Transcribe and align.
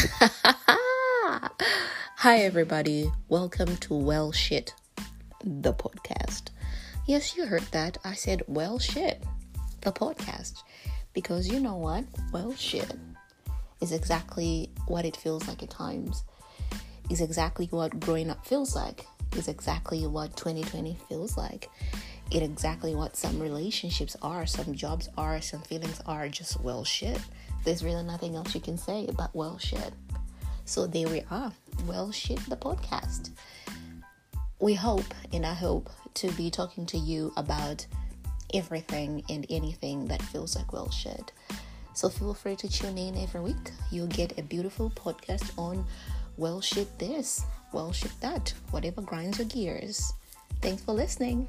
Hi, 2.16 2.38
everybody. 2.38 3.12
Welcome 3.28 3.76
to 3.78 3.94
Well 3.94 4.32
Shit, 4.32 4.72
the 5.44 5.74
podcast. 5.74 6.48
Yes, 7.06 7.36
you 7.36 7.44
heard 7.44 7.66
that. 7.72 7.98
I 8.02 8.14
said, 8.14 8.42
Well 8.46 8.78
Shit, 8.78 9.22
the 9.82 9.92
podcast. 9.92 10.62
Because 11.12 11.48
you 11.48 11.60
know 11.60 11.76
what? 11.76 12.04
Well 12.32 12.54
Shit 12.54 12.96
is 13.82 13.92
exactly 13.92 14.70
what 14.86 15.04
it 15.04 15.16
feels 15.18 15.46
like 15.46 15.62
at 15.62 15.68
times, 15.70 16.24
is 17.10 17.20
exactly 17.20 17.66
what 17.66 18.00
growing 18.00 18.30
up 18.30 18.46
feels 18.46 18.74
like, 18.74 19.04
is 19.36 19.48
exactly 19.48 20.06
what 20.06 20.34
2020 20.34 20.96
feels 21.10 21.36
like. 21.36 21.68
It 22.30 22.42
exactly 22.42 22.94
what 22.94 23.16
some 23.16 23.40
relationships 23.40 24.16
are, 24.22 24.46
some 24.46 24.74
jobs 24.74 25.08
are, 25.18 25.40
some 25.40 25.62
feelings 25.62 26.00
are 26.06 26.28
just 26.28 26.60
well 26.60 26.84
shit. 26.84 27.20
There's 27.64 27.84
really 27.84 28.04
nothing 28.04 28.36
else 28.36 28.54
you 28.54 28.60
can 28.60 28.78
say 28.78 29.06
about 29.08 29.34
well 29.34 29.58
shit. 29.58 29.92
So 30.64 30.86
there 30.86 31.08
we 31.08 31.22
are. 31.30 31.52
Well 31.86 32.12
shit 32.12 32.38
the 32.48 32.56
podcast. 32.56 33.30
We 34.60 34.74
hope 34.74 35.12
and 35.32 35.44
I 35.44 35.54
hope 35.54 35.90
to 36.14 36.30
be 36.32 36.50
talking 36.50 36.86
to 36.86 36.98
you 36.98 37.32
about 37.36 37.86
everything 38.54 39.24
and 39.28 39.46
anything 39.50 40.06
that 40.06 40.22
feels 40.22 40.54
like 40.54 40.72
well 40.72 40.90
shit. 40.90 41.32
So 41.94 42.08
feel 42.08 42.34
free 42.34 42.56
to 42.56 42.68
tune 42.68 42.96
in 42.96 43.16
every 43.16 43.40
week. 43.40 43.72
You'll 43.90 44.06
get 44.06 44.38
a 44.38 44.42
beautiful 44.42 44.90
podcast 44.90 45.50
on 45.58 45.84
well 46.36 46.60
shit 46.60 46.98
this, 46.98 47.44
well 47.72 47.92
shit 47.92 48.12
that, 48.20 48.54
whatever 48.70 49.00
grinds 49.00 49.38
your 49.38 49.48
gears. 49.48 50.12
Thanks 50.62 50.82
for 50.82 50.92
listening. 50.92 51.48